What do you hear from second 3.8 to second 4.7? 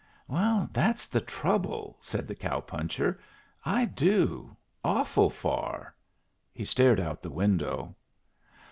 do.